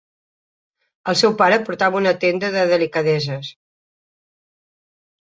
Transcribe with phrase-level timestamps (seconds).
[1.11, 3.51] El seu pare portava una tenda de delicadeses.